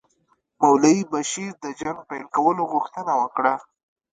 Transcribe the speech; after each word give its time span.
مولوي 0.61 0.99
بشیر 1.13 1.51
د 1.63 1.65
جنګ 1.81 1.97
پیل 2.09 2.25
کولو 2.35 2.63
غوښتنه 2.73 3.13
وکړه. 3.21 3.53